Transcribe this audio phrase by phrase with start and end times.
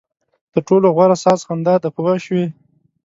[0.51, 2.45] تر ټولو غوره ساز خندا ده پوه شوې!.